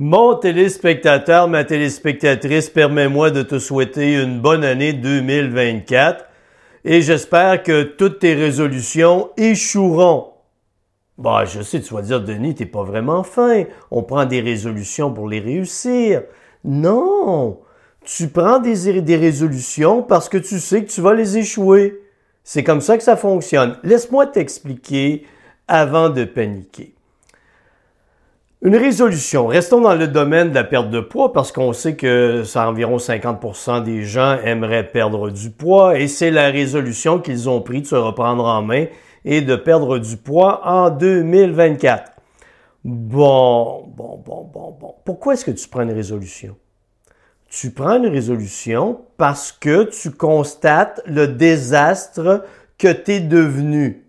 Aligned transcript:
Mon 0.00 0.36
téléspectateur, 0.36 1.48
ma 1.48 1.64
téléspectatrice, 1.64 2.70
permets-moi 2.70 3.32
de 3.32 3.42
te 3.42 3.58
souhaiter 3.58 4.14
une 4.14 4.40
bonne 4.40 4.62
année 4.62 4.92
2024 4.92 6.24
et 6.84 7.02
j'espère 7.02 7.64
que 7.64 7.82
toutes 7.82 8.20
tes 8.20 8.34
résolutions 8.34 9.30
échoueront. 9.36 10.34
Bah, 11.18 11.44
je 11.46 11.62
sais, 11.62 11.80
tu 11.80 11.94
vas 11.94 12.02
dire, 12.02 12.20
Denis, 12.20 12.54
t'es 12.54 12.64
pas 12.64 12.84
vraiment 12.84 13.24
fin. 13.24 13.64
On 13.90 14.04
prend 14.04 14.24
des 14.24 14.40
résolutions 14.40 15.12
pour 15.12 15.28
les 15.28 15.40
réussir. 15.40 16.22
Non! 16.64 17.58
Tu 18.04 18.28
prends 18.28 18.60
des, 18.60 19.02
des 19.02 19.16
résolutions 19.16 20.04
parce 20.04 20.28
que 20.28 20.38
tu 20.38 20.60
sais 20.60 20.84
que 20.84 20.92
tu 20.92 21.00
vas 21.00 21.14
les 21.14 21.38
échouer. 21.38 22.00
C'est 22.44 22.62
comme 22.62 22.82
ça 22.82 22.98
que 22.98 23.02
ça 23.02 23.16
fonctionne. 23.16 23.76
Laisse-moi 23.82 24.28
t'expliquer 24.28 25.26
avant 25.66 26.08
de 26.08 26.22
paniquer. 26.22 26.94
Une 28.60 28.74
résolution. 28.74 29.46
Restons 29.46 29.80
dans 29.80 29.94
le 29.94 30.08
domaine 30.08 30.50
de 30.50 30.54
la 30.56 30.64
perte 30.64 30.90
de 30.90 30.98
poids 30.98 31.32
parce 31.32 31.52
qu'on 31.52 31.72
sait 31.72 31.94
que 31.94 32.42
ça 32.42 32.68
environ 32.68 32.96
50% 32.96 33.84
des 33.84 34.02
gens 34.02 34.36
aimeraient 34.44 34.88
perdre 34.88 35.30
du 35.30 35.50
poids 35.50 35.96
et 35.96 36.08
c'est 36.08 36.32
la 36.32 36.50
résolution 36.50 37.20
qu'ils 37.20 37.48
ont 37.48 37.60
pris 37.60 37.82
de 37.82 37.86
se 37.86 37.94
reprendre 37.94 38.44
en 38.44 38.62
main 38.62 38.86
et 39.24 39.42
de 39.42 39.54
perdre 39.54 40.00
du 40.00 40.16
poids 40.16 40.66
en 40.66 40.90
2024. 40.90 42.10
Bon, 42.84 43.84
bon, 43.96 44.20
bon, 44.26 44.50
bon, 44.52 44.76
bon. 44.80 44.94
Pourquoi 45.04 45.34
est-ce 45.34 45.44
que 45.44 45.52
tu 45.52 45.68
prends 45.68 45.82
une 45.82 45.92
résolution? 45.92 46.56
Tu 47.48 47.70
prends 47.70 48.02
une 48.02 48.08
résolution 48.08 49.02
parce 49.18 49.52
que 49.52 49.84
tu 49.84 50.10
constates 50.10 51.00
le 51.06 51.28
désastre 51.28 52.44
que 52.76 52.92
tu 52.92 53.12
es 53.12 53.20
devenu. 53.20 54.04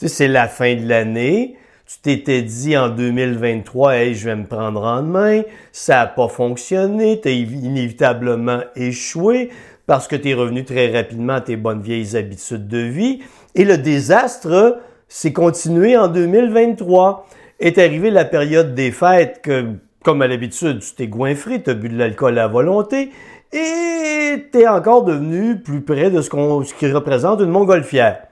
Tu 0.00 0.08
sais, 0.08 0.14
c'est 0.14 0.28
la 0.28 0.48
fin 0.48 0.74
de 0.74 0.88
l'année 0.88 1.56
tu 1.86 2.00
t'étais 2.00 2.42
dit 2.42 2.76
en 2.76 2.88
2023, 2.88 3.96
hey, 3.96 4.14
je 4.14 4.24
vais 4.24 4.36
me 4.36 4.46
prendre 4.46 4.82
en 4.82 5.02
main, 5.02 5.42
ça 5.70 5.98
n'a 5.98 6.06
pas 6.06 6.26
fonctionné, 6.26 7.20
tu 7.20 7.28
as 7.28 7.32
inévitablement 7.32 8.60
échoué 8.74 9.50
parce 9.86 10.08
que 10.08 10.16
tu 10.16 10.30
es 10.30 10.34
revenu 10.34 10.64
très 10.64 10.90
rapidement 10.90 11.34
à 11.34 11.40
tes 11.40 11.56
bonnes 11.56 11.80
vieilles 11.80 12.16
habitudes 12.16 12.66
de 12.66 12.78
vie. 12.78 13.22
Et 13.54 13.64
le 13.64 13.78
désastre 13.78 14.80
s'est 15.06 15.32
continué 15.32 15.96
en 15.96 16.08
2023. 16.08 17.28
Est 17.60 17.78
arrivée 17.78 18.10
la 18.10 18.24
période 18.24 18.74
des 18.74 18.90
fêtes 18.90 19.40
que, 19.42 19.74
comme 20.02 20.22
à 20.22 20.26
l'habitude, 20.26 20.80
tu 20.80 20.94
t'es 20.94 21.06
goinfré, 21.06 21.62
tu 21.62 21.70
as 21.70 21.74
bu 21.74 21.88
de 21.88 21.96
l'alcool 21.96 22.38
à 22.38 22.48
volonté 22.48 23.10
et 23.52 24.48
tu 24.52 24.58
es 24.58 24.66
encore 24.66 25.04
devenu 25.04 25.60
plus 25.60 25.82
près 25.82 26.10
de 26.10 26.20
ce, 26.20 26.28
qu'on, 26.30 26.64
ce 26.64 26.74
qui 26.74 26.90
représente 26.90 27.40
une 27.40 27.50
montgolfière. 27.50 28.26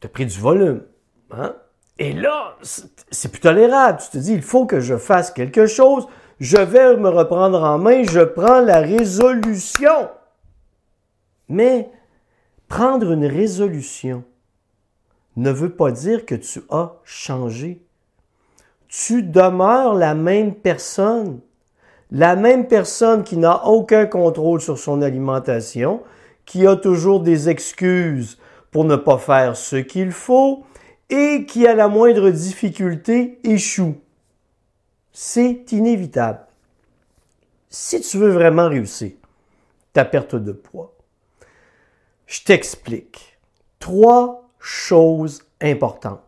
Tu 0.00 0.06
as 0.06 0.10
pris 0.10 0.26
du 0.26 0.38
volume. 0.38 0.82
Hein? 1.30 1.54
Et 1.98 2.12
là, 2.12 2.56
c'est 2.62 3.30
plus 3.30 3.40
tolérable. 3.40 4.00
Tu 4.02 4.10
te 4.10 4.18
dis, 4.18 4.32
il 4.32 4.42
faut 4.42 4.66
que 4.66 4.80
je 4.80 4.96
fasse 4.96 5.30
quelque 5.30 5.66
chose. 5.66 6.06
Je 6.40 6.56
vais 6.56 6.96
me 6.96 7.08
reprendre 7.08 7.62
en 7.62 7.78
main. 7.78 8.02
Je 8.02 8.20
prends 8.20 8.60
la 8.60 8.80
résolution. 8.80 10.08
Mais 11.48 11.90
prendre 12.68 13.12
une 13.12 13.26
résolution 13.26 14.24
ne 15.36 15.50
veut 15.50 15.70
pas 15.70 15.90
dire 15.90 16.26
que 16.26 16.34
tu 16.34 16.62
as 16.70 16.92
changé. 17.04 17.82
Tu 18.88 19.22
demeures 19.22 19.94
la 19.94 20.14
même 20.14 20.54
personne. 20.54 21.40
La 22.10 22.36
même 22.36 22.68
personne 22.68 23.24
qui 23.24 23.36
n'a 23.36 23.66
aucun 23.66 24.06
contrôle 24.06 24.60
sur 24.60 24.78
son 24.78 25.02
alimentation, 25.02 26.02
qui 26.44 26.66
a 26.66 26.76
toujours 26.76 27.20
des 27.20 27.48
excuses 27.48 28.38
pour 28.70 28.84
ne 28.84 28.94
pas 28.94 29.18
faire 29.18 29.56
ce 29.56 29.76
qu'il 29.76 30.12
faut, 30.12 30.64
et 31.14 31.46
qui, 31.46 31.66
à 31.66 31.74
la 31.74 31.86
moindre 31.86 32.30
difficulté, 32.30 33.38
échoue. 33.44 33.94
C'est 35.12 35.70
inévitable. 35.70 36.40
Si 37.70 38.00
tu 38.00 38.18
veux 38.18 38.30
vraiment 38.30 38.68
réussir 38.68 39.12
ta 39.92 40.04
perte 40.04 40.34
de 40.34 40.52
poids, 40.52 40.92
je 42.26 42.42
t'explique 42.42 43.38
trois 43.78 44.48
choses 44.58 45.42
importantes. 45.60 46.22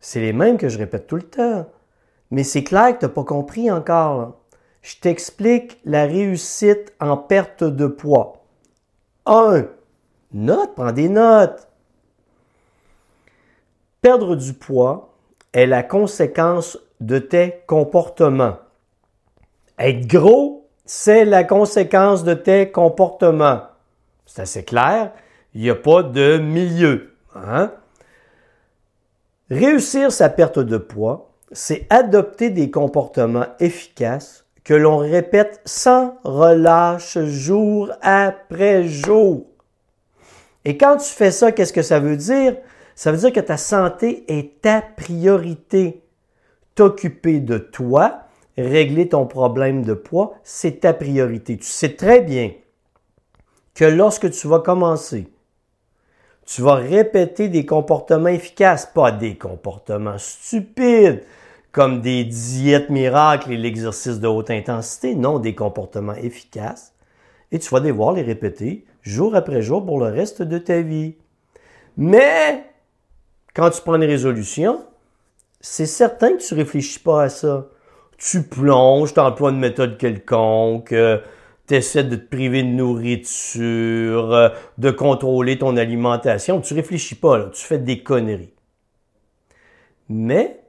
C'est 0.00 0.20
les 0.20 0.32
mêmes 0.32 0.56
que 0.56 0.70
je 0.70 0.78
répète 0.78 1.06
tout 1.06 1.16
le 1.16 1.22
temps, 1.22 1.66
mais 2.30 2.44
c'est 2.44 2.64
clair 2.64 2.94
que 2.94 3.00
tu 3.00 3.04
n'as 3.04 3.12
pas 3.12 3.24
compris 3.24 3.70
encore. 3.70 4.38
Je 4.80 4.96
t'explique 4.96 5.78
la 5.84 6.06
réussite 6.06 6.94
en 6.98 7.16
perte 7.18 7.62
de 7.62 7.86
poids. 7.86 8.44
Un, 9.26 9.66
note, 10.32 10.74
prends 10.74 10.92
des 10.92 11.08
notes. 11.10 11.68
Perdre 14.02 14.34
du 14.34 14.52
poids 14.52 15.14
est 15.52 15.66
la 15.66 15.84
conséquence 15.84 16.76
de 16.98 17.20
tes 17.20 17.62
comportements. 17.68 18.56
Être 19.78 20.08
gros, 20.08 20.68
c'est 20.84 21.24
la 21.24 21.44
conséquence 21.44 22.24
de 22.24 22.34
tes 22.34 22.72
comportements. 22.72 23.62
C'est 24.26 24.42
assez 24.42 24.64
clair. 24.64 25.12
Il 25.54 25.62
n'y 25.62 25.70
a 25.70 25.76
pas 25.76 26.02
de 26.02 26.38
milieu. 26.38 27.12
Hein? 27.36 27.70
Réussir 29.50 30.10
sa 30.10 30.28
perte 30.28 30.58
de 30.58 30.78
poids, 30.78 31.30
c'est 31.52 31.86
adopter 31.88 32.50
des 32.50 32.72
comportements 32.72 33.46
efficaces 33.60 34.46
que 34.64 34.74
l'on 34.74 34.96
répète 34.96 35.60
sans 35.64 36.18
relâche 36.24 37.18
jour 37.20 37.92
après 38.02 38.82
jour. 38.82 39.46
Et 40.64 40.76
quand 40.76 40.96
tu 40.96 41.08
fais 41.08 41.30
ça, 41.30 41.52
qu'est-ce 41.52 41.72
que 41.72 41.82
ça 41.82 42.00
veut 42.00 42.16
dire? 42.16 42.56
Ça 42.94 43.12
veut 43.12 43.18
dire 43.18 43.32
que 43.32 43.40
ta 43.40 43.56
santé 43.56 44.24
est 44.28 44.60
ta 44.60 44.82
priorité. 44.82 46.02
T'occuper 46.74 47.40
de 47.40 47.58
toi, 47.58 48.22
régler 48.56 49.08
ton 49.08 49.26
problème 49.26 49.84
de 49.84 49.94
poids, 49.94 50.34
c'est 50.42 50.80
ta 50.80 50.92
priorité. 50.92 51.56
Tu 51.56 51.66
sais 51.66 51.94
très 51.94 52.20
bien 52.20 52.52
que 53.74 53.84
lorsque 53.84 54.30
tu 54.30 54.48
vas 54.48 54.60
commencer, 54.60 55.28
tu 56.46 56.62
vas 56.62 56.74
répéter 56.74 57.48
des 57.48 57.66
comportements 57.66 58.28
efficaces, 58.28 58.86
pas 58.86 59.12
des 59.12 59.36
comportements 59.36 60.18
stupides, 60.18 61.22
comme 61.70 62.02
des 62.02 62.24
diètes 62.24 62.90
miracles 62.90 63.52
et 63.52 63.56
l'exercice 63.56 64.20
de 64.20 64.28
haute 64.28 64.50
intensité, 64.50 65.14
non, 65.14 65.38
des 65.38 65.54
comportements 65.54 66.14
efficaces. 66.14 66.92
Et 67.50 67.58
tu 67.58 67.70
vas 67.70 67.80
devoir 67.80 68.12
les 68.12 68.22
répéter 68.22 68.84
jour 69.02 69.34
après 69.34 69.62
jour 69.62 69.84
pour 69.84 69.98
le 69.98 70.06
reste 70.06 70.42
de 70.42 70.58
ta 70.58 70.82
vie. 70.82 71.16
Mais 71.96 72.64
quand 73.54 73.70
tu 73.70 73.80
prends 73.82 73.96
une 73.96 74.04
résolution, 74.04 74.84
c'est 75.60 75.86
certain 75.86 76.36
que 76.36 76.42
tu 76.42 76.54
réfléchis 76.54 76.98
pas 76.98 77.24
à 77.24 77.28
ça. 77.28 77.68
Tu 78.18 78.42
plonges, 78.42 79.14
tu 79.14 79.20
emploies 79.20 79.50
une 79.50 79.58
méthode 79.58 79.98
quelconque, 79.98 80.92
euh, 80.92 81.18
tu 81.66 81.74
essaies 81.74 82.04
de 82.04 82.16
te 82.16 82.28
priver 82.28 82.62
de 82.62 82.68
nourriture, 82.68 84.32
euh, 84.32 84.48
de 84.78 84.90
contrôler 84.90 85.58
ton 85.58 85.76
alimentation. 85.76 86.60
Tu 86.60 86.74
réfléchis 86.74 87.14
pas, 87.14 87.38
là, 87.38 87.50
tu 87.52 87.62
fais 87.62 87.78
des 87.78 88.02
conneries. 88.02 88.54
Mais 90.08 90.60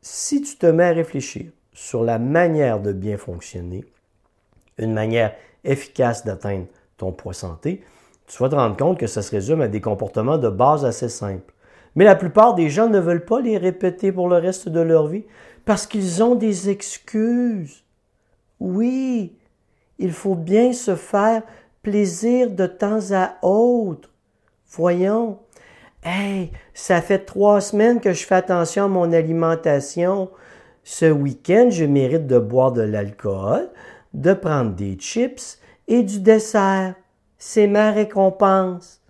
si 0.00 0.42
tu 0.42 0.56
te 0.56 0.66
mets 0.66 0.84
à 0.84 0.92
réfléchir 0.92 1.50
sur 1.72 2.04
la 2.04 2.18
manière 2.18 2.80
de 2.80 2.92
bien 2.92 3.16
fonctionner, 3.16 3.84
une 4.78 4.92
manière 4.92 5.34
efficace 5.64 6.24
d'atteindre 6.24 6.66
ton 6.96 7.12
poids 7.12 7.32
santé, 7.32 7.82
tu 8.26 8.42
vas 8.42 8.48
te 8.48 8.54
rendre 8.54 8.76
compte 8.76 8.98
que 8.98 9.06
ça 9.06 9.22
se 9.22 9.30
résume 9.30 9.60
à 9.60 9.68
des 9.68 9.80
comportements 9.80 10.38
de 10.38 10.48
base 10.48 10.84
assez 10.84 11.08
simples. 11.08 11.52
Mais 11.96 12.04
la 12.04 12.14
plupart 12.14 12.54
des 12.54 12.68
gens 12.68 12.88
ne 12.88 13.00
veulent 13.00 13.24
pas 13.24 13.40
les 13.40 13.58
répéter 13.58 14.12
pour 14.12 14.28
le 14.28 14.36
reste 14.36 14.68
de 14.68 14.80
leur 14.80 15.08
vie 15.08 15.24
parce 15.64 15.86
qu'ils 15.86 16.22
ont 16.22 16.36
des 16.36 16.70
excuses. 16.70 17.84
Oui, 18.60 19.36
il 19.98 20.12
faut 20.12 20.34
bien 20.34 20.72
se 20.72 20.94
faire 20.94 21.42
plaisir 21.82 22.50
de 22.50 22.66
temps 22.66 23.12
à 23.12 23.36
autre. 23.42 24.10
Voyons. 24.70 25.38
Hey, 26.04 26.52
ça 26.74 27.00
fait 27.00 27.24
trois 27.24 27.60
semaines 27.60 28.00
que 28.00 28.12
je 28.12 28.24
fais 28.24 28.36
attention 28.36 28.84
à 28.84 28.88
mon 28.88 29.12
alimentation. 29.12 30.30
Ce 30.84 31.06
week-end, 31.06 31.68
je 31.70 31.84
mérite 31.84 32.26
de 32.26 32.38
boire 32.38 32.72
de 32.72 32.82
l'alcool, 32.82 33.68
de 34.14 34.34
prendre 34.34 34.72
des 34.72 34.96
chips 34.96 35.58
et 35.88 36.02
du 36.02 36.20
dessert. 36.20 36.94
C'est 37.38 37.66
ma 37.66 37.90
récompense. 37.90 39.00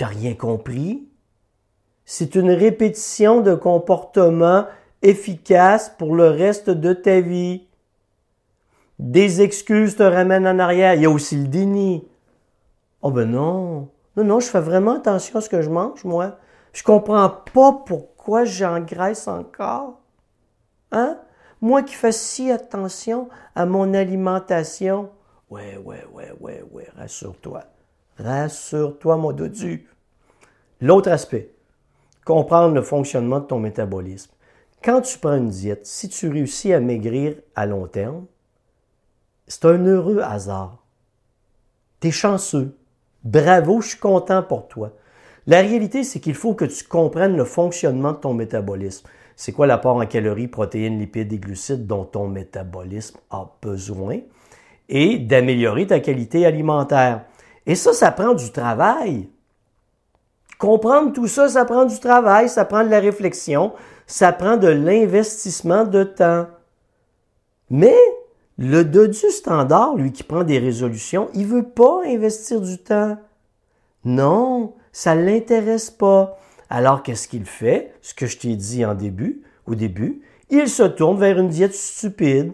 T'as 0.00 0.06
rien 0.06 0.32
compris? 0.32 1.06
C'est 2.06 2.34
une 2.34 2.52
répétition 2.52 3.42
de 3.42 3.54
comportements 3.54 4.64
efficaces 5.02 5.90
pour 5.90 6.14
le 6.14 6.30
reste 6.30 6.70
de 6.70 6.94
ta 6.94 7.20
vie. 7.20 7.66
Des 8.98 9.42
excuses 9.42 9.96
te 9.96 10.02
ramènent 10.02 10.46
en 10.46 10.58
arrière. 10.58 10.94
Il 10.94 11.02
y 11.02 11.04
a 11.04 11.10
aussi 11.10 11.36
le 11.36 11.48
déni. 11.48 12.08
Oh 13.02 13.10
ben 13.10 13.30
non. 13.30 13.90
Non, 14.16 14.24
non, 14.24 14.40
je 14.40 14.46
fais 14.46 14.62
vraiment 14.62 14.94
attention 14.94 15.38
à 15.38 15.42
ce 15.42 15.50
que 15.50 15.60
je 15.60 15.68
mange, 15.68 16.02
moi. 16.04 16.38
Je 16.72 16.82
comprends 16.82 17.28
pas 17.28 17.82
pourquoi 17.84 18.46
j'engraisse 18.46 19.28
encore. 19.28 20.00
Hein? 20.92 21.18
Moi 21.60 21.82
qui 21.82 21.92
fais 21.92 22.12
si 22.12 22.50
attention 22.50 23.28
à 23.54 23.66
mon 23.66 23.92
alimentation. 23.92 25.10
Ouais, 25.50 25.76
ouais, 25.76 26.06
ouais, 26.14 26.32
ouais, 26.40 26.64
ouais, 26.72 26.88
rassure-toi. 26.96 27.64
Rassure-toi, 28.22 29.16
mon 29.16 29.32
dodu. 29.32 29.88
L'autre 30.80 31.10
aspect, 31.10 31.50
comprendre 32.24 32.74
le 32.74 32.82
fonctionnement 32.82 33.40
de 33.40 33.46
ton 33.46 33.58
métabolisme. 33.58 34.30
Quand 34.82 35.00
tu 35.00 35.18
prends 35.18 35.36
une 35.36 35.48
diète, 35.48 35.86
si 35.86 36.08
tu 36.08 36.28
réussis 36.28 36.72
à 36.72 36.80
maigrir 36.80 37.34
à 37.54 37.66
long 37.66 37.86
terme, 37.86 38.26
c'est 39.46 39.64
un 39.64 39.84
heureux 39.84 40.20
hasard. 40.20 40.84
T'es 42.00 42.10
chanceux. 42.10 42.76
Bravo, 43.24 43.80
je 43.80 43.88
suis 43.88 43.98
content 43.98 44.42
pour 44.42 44.68
toi. 44.68 44.92
La 45.46 45.60
réalité, 45.60 46.04
c'est 46.04 46.20
qu'il 46.20 46.34
faut 46.34 46.54
que 46.54 46.64
tu 46.64 46.84
comprennes 46.84 47.36
le 47.36 47.44
fonctionnement 47.44 48.12
de 48.12 48.18
ton 48.18 48.32
métabolisme. 48.32 49.06
C'est 49.36 49.52
quoi 49.52 49.66
l'apport 49.66 49.96
en 49.96 50.06
calories, 50.06 50.48
protéines, 50.48 50.98
lipides 50.98 51.32
et 51.32 51.38
glucides 51.38 51.86
dont 51.86 52.04
ton 52.04 52.28
métabolisme 52.28 53.18
a 53.30 53.50
besoin? 53.60 54.20
Et 54.88 55.18
d'améliorer 55.18 55.86
ta 55.86 56.00
qualité 56.00 56.46
alimentaire. 56.46 57.24
Et 57.70 57.76
ça, 57.76 57.92
ça 57.92 58.10
prend 58.10 58.34
du 58.34 58.50
travail. 58.50 59.28
Comprendre 60.58 61.12
tout 61.12 61.28
ça, 61.28 61.48
ça 61.48 61.64
prend 61.64 61.84
du 61.84 62.00
travail, 62.00 62.48
ça 62.48 62.64
prend 62.64 62.82
de 62.82 62.90
la 62.90 62.98
réflexion, 62.98 63.74
ça 64.08 64.32
prend 64.32 64.56
de 64.56 64.66
l'investissement 64.66 65.84
de 65.84 66.02
temps. 66.02 66.48
Mais 67.70 67.96
le 68.58 68.82
dodu 68.82 69.30
standard, 69.30 69.94
lui 69.94 70.10
qui 70.10 70.24
prend 70.24 70.42
des 70.42 70.58
résolutions, 70.58 71.28
il 71.32 71.46
veut 71.46 71.68
pas 71.68 72.00
investir 72.06 72.60
du 72.60 72.76
temps. 72.76 73.16
Non, 74.04 74.74
ça 74.90 75.14
l'intéresse 75.14 75.92
pas. 75.92 76.40
Alors 76.70 77.04
qu'est-ce 77.04 77.28
qu'il 77.28 77.46
fait? 77.46 77.94
Ce 78.02 78.14
que 78.14 78.26
je 78.26 78.36
t'ai 78.36 78.56
dit 78.56 78.84
au 78.84 79.74
début, 79.76 80.22
il 80.50 80.68
se 80.68 80.82
tourne 80.82 81.20
vers 81.20 81.38
une 81.38 81.46
diète 81.46 81.74
stupide. 81.74 82.52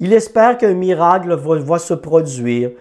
Il 0.00 0.12
espère 0.12 0.58
qu'un 0.58 0.74
miracle 0.74 1.34
va, 1.34 1.78
se 1.78 1.94
produire, 1.94 2.72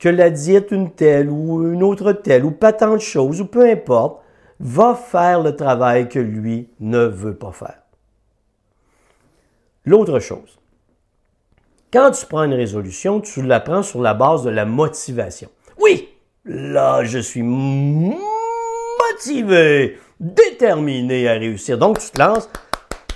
que 0.00 0.08
la 0.08 0.30
diète 0.30 0.70
une 0.70 0.90
telle 0.90 1.30
ou 1.30 1.72
une 1.72 1.82
autre 1.82 2.12
telle, 2.12 2.44
ou 2.44 2.50
pas 2.50 2.72
tant 2.72 2.94
de 2.94 2.98
choses, 2.98 3.40
ou 3.42 3.44
peu 3.44 3.70
importe, 3.70 4.22
va 4.58 4.94
faire 4.94 5.42
le 5.42 5.54
travail 5.54 6.08
que 6.08 6.18
lui 6.18 6.70
ne 6.80 7.04
veut 7.04 7.36
pas 7.36 7.52
faire. 7.52 7.82
L'autre 9.84 10.18
chose, 10.18 10.58
quand 11.92 12.10
tu 12.12 12.24
prends 12.26 12.44
une 12.44 12.54
résolution, 12.54 13.20
tu 13.20 13.42
la 13.42 13.60
prends 13.60 13.82
sur 13.82 14.00
la 14.00 14.14
base 14.14 14.42
de 14.42 14.50
la 14.50 14.64
motivation. 14.64 15.50
Oui, 15.78 16.08
là, 16.44 17.04
je 17.04 17.18
suis 17.18 17.42
motivé, 19.02 19.98
déterminé 20.18 21.28
à 21.28 21.32
réussir. 21.32 21.76
Donc, 21.78 21.98
tu 21.98 22.10
te 22.10 22.18
lances 22.18 22.48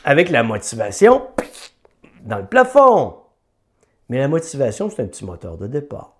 avec 0.05 0.29
la 0.29 0.43
motivation 0.43 1.29
dans 2.25 2.39
le 2.39 2.47
plafond. 2.47 3.17
Mais 4.09 4.19
la 4.19 4.29
motivation, 4.29 4.91
c'est 4.91 5.03
un 5.03 5.07
petit 5.07 5.25
moteur 5.25 5.57
de 5.57 5.67
départ. 5.67 6.15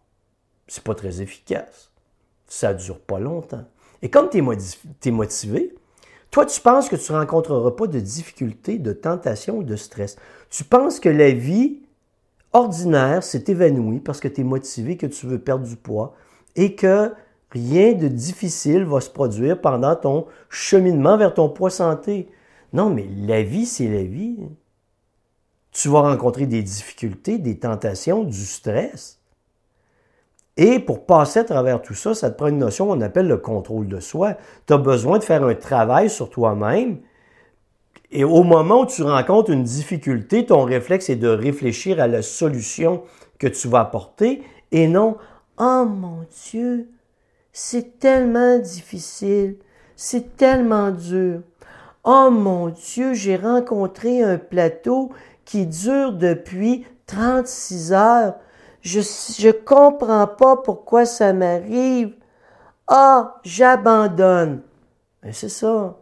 C'est 0.67 0.85
pas 0.85 0.95
très 0.95 1.21
efficace. 1.21 1.91
Ça 2.47 2.75
dure 2.75 3.01
pas 3.01 3.19
longtemps. 3.19 3.65
Et 4.03 4.11
comme 4.11 4.29
tu 4.29 4.39
es, 4.39 5.11
motivé, 5.11 5.75
toi, 6.31 6.45
tu 6.45 6.61
penses 6.61 6.89
que 6.89 6.97
tu 6.97 7.13
ne 7.13 7.19
rencontreras 7.19 7.71
pas 7.71 7.87
de 7.87 8.01
difficultés, 8.01 8.79
de 8.79 8.93
tentations 8.93 9.59
ou 9.59 9.63
de 9.63 9.77
stress. 9.77 10.17
Tu 10.51 10.65
penses 10.65 11.01
que 11.01 11.09
la 11.09 11.31
vie 11.31 11.83
ordinaire 12.53 13.23
s'est 13.23 13.45
évanoui 13.49 14.01
parce 14.01 14.21
que 14.21 14.29
tu 14.29 14.43
es 14.43 14.45
motivé, 14.45 14.97
que 14.97 15.07
tu 15.07 15.27
veux 15.27 15.39
perdre 15.39 15.67
du 15.67 15.77
poids 15.77 16.15
et 16.57 16.75
que 16.75 17.13
rien 17.51 17.93
de 17.93 18.09
difficile 18.09 18.85
va 18.85 19.01
se 19.01 19.11
produire 19.11 19.61
pendant 19.61 19.97
ton 19.97 20.27
cheminement 20.51 21.17
vers 21.17 21.35
ton 21.35 21.49
poids 21.49 21.71
santé? 21.71 22.29
Non, 22.73 22.91
mais 22.91 23.07
la 23.17 23.43
vie, 23.43 23.67
c'est 23.67 23.89
la 23.89 24.03
vie. 24.03 24.39
Tu 25.71 25.89
vas 25.89 26.01
rencontrer 26.03 26.47
des 26.47 26.63
difficultés, 26.63 27.39
des 27.39 27.59
tentations, 27.59 28.25
du 28.25 28.45
stress. 28.45 29.21
Et 30.57 30.79
pour 30.79 31.05
passer 31.05 31.41
à 31.41 31.45
travers 31.45 31.83
tout 31.83 31.95
ça, 31.95 32.15
ça 32.15 32.31
te 32.31 32.37
prend 32.37 32.47
une 32.47 32.59
notion 32.59 32.87
qu'on 32.87 33.01
appelle 33.01 33.27
le 33.27 33.39
contrôle 33.39 33.89
de 33.89 33.99
soi. 33.99 34.35
Tu 34.67 34.73
as 34.73 34.79
besoin 34.79 35.19
de 35.19 35.25
faire 35.25 35.43
un 35.43 35.55
travail 35.55 36.09
sur 36.09 36.31
toi-même 36.31 36.99
et 38.15 38.23
au 38.23 38.45
moment 38.45 38.83
où 38.83 38.87
tu 38.87 39.03
rencontres 39.03 39.51
une 39.51 39.65
difficulté, 39.65 40.47
ton 40.47 40.63
réflexe 40.63 41.11
est 41.11 41.17
de 41.17 41.27
réfléchir 41.27 42.01
à 42.01 42.07
la 42.07 42.23
solution 42.23 43.03
que 43.41 43.49
tu 43.49 43.67
vas 43.67 43.81
apporter 43.81 44.43
et 44.71 44.87
non, 44.87 45.17
oh 45.59 45.85
mon 45.85 46.25
Dieu, 46.49 46.89
c'est 47.53 47.99
tellement 47.99 48.59
difficile, 48.59 49.57
c'est 49.97 50.37
tellement 50.37 50.93
dur. 50.93 51.41
Oh 52.05 52.31
mon 52.31 52.69
Dieu, 52.69 53.15
j'ai 53.15 53.35
rencontré 53.35 54.23
un 54.23 54.39
plateau 54.39 55.11
qui 55.45 55.67
dure 55.67 56.13
depuis 56.13 56.87
36 57.07 57.93
heures. 57.95 58.35
Je 58.85 59.01
je 59.01 59.51
comprends 59.51 60.27
pas 60.27 60.59
pourquoi 60.59 61.07
ça 61.07 61.33
m'arrive. 61.33 62.13
Ah, 62.87 63.41
j'abandonne. 63.43 64.61
Mais 65.23 65.33
c'est 65.33 65.49
ça. 65.49 65.97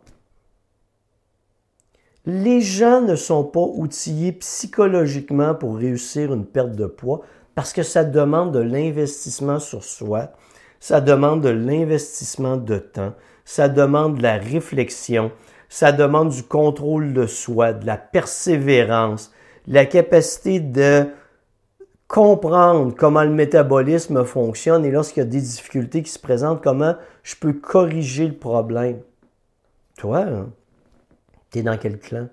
Les 2.26 2.61
gens 2.61 3.00
ne 3.00 3.14
sont 3.14 3.44
pas 3.44 3.61
outillés 3.61 4.32
psychologiquement 4.32 5.55
pour 5.55 5.76
réussir 5.76 6.34
une 6.34 6.44
perte 6.44 6.73
de 6.73 6.87
poids 6.87 7.23
parce 7.55 7.73
que 7.73 7.84
ça 7.84 8.02
demande 8.02 8.52
de 8.52 8.61
l'investissement 8.61 9.61
sur 9.61 9.84
soi, 9.84 10.32
ça 10.81 11.00
demande 11.00 11.43
de 11.43 11.50
l'investissement 11.50 12.56
de 12.56 12.79
temps, 12.79 13.12
ça 13.44 13.69
demande 13.69 14.19
de 14.19 14.23
la 14.23 14.38
réflexion, 14.38 15.31
ça 15.69 15.93
demande 15.93 16.31
du 16.31 16.43
contrôle 16.43 17.12
de 17.12 17.26
soi, 17.26 17.73
de 17.73 17.87
la 17.87 17.96
persévérance, 17.96 19.32
la 19.67 19.84
capacité 19.84 20.61
de 20.61 21.06
comprendre 22.12 22.94
comment 22.94 23.23
le 23.23 23.31
métabolisme 23.31 24.23
fonctionne 24.26 24.85
et 24.85 24.91
lorsqu'il 24.91 25.23
y 25.23 25.26
a 25.26 25.29
des 25.29 25.41
difficultés 25.41 26.03
qui 26.03 26.11
se 26.11 26.19
présentent, 26.19 26.62
comment 26.62 26.94
je 27.23 27.35
peux 27.37 27.55
corriger 27.55 28.26
le 28.26 28.35
problème. 28.35 29.00
Toi, 29.97 30.19
hein? 30.19 30.50
T'es 31.50 31.62
dans 31.62 31.79
quel 31.79 31.99
clan? 31.99 32.29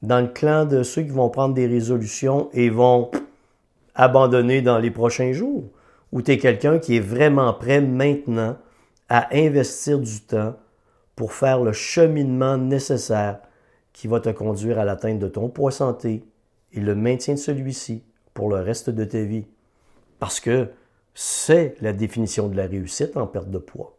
Dans 0.00 0.22
le 0.22 0.28
clan 0.28 0.64
de 0.64 0.82
ceux 0.82 1.02
qui 1.02 1.10
vont 1.10 1.28
prendre 1.28 1.52
des 1.52 1.66
résolutions 1.66 2.48
et 2.54 2.70
vont 2.70 3.10
abandonner 3.94 4.62
dans 4.62 4.78
les 4.78 4.90
prochains 4.90 5.32
jours? 5.32 5.64
Ou 6.10 6.22
tu 6.22 6.30
es 6.30 6.38
quelqu'un 6.38 6.78
qui 6.78 6.96
est 6.96 7.00
vraiment 7.00 7.52
prêt 7.52 7.82
maintenant 7.82 8.56
à 9.10 9.36
investir 9.36 9.98
du 9.98 10.22
temps 10.22 10.56
pour 11.14 11.34
faire 11.34 11.62
le 11.62 11.74
cheminement 11.74 12.56
nécessaire 12.56 13.40
qui 13.92 14.08
va 14.08 14.18
te 14.20 14.30
conduire 14.30 14.78
à 14.78 14.86
l'atteinte 14.86 15.18
de 15.18 15.28
ton 15.28 15.50
poids 15.50 15.72
santé 15.72 16.24
et 16.72 16.80
le 16.80 16.94
maintien 16.94 17.34
de 17.34 17.38
celui-ci? 17.38 18.02
Pour 18.36 18.50
le 18.50 18.56
reste 18.56 18.90
de 18.90 19.04
ta 19.04 19.22
vie. 19.22 19.46
Parce 20.20 20.40
que 20.40 20.68
c'est 21.14 21.74
la 21.80 21.94
définition 21.94 22.48
de 22.48 22.56
la 22.56 22.66
réussite 22.66 23.16
en 23.16 23.26
perte 23.26 23.50
de 23.50 23.58
poids. 23.58 23.95